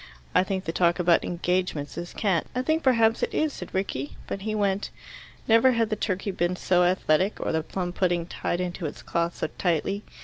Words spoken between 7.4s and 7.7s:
the